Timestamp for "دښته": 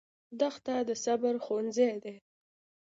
0.39-0.75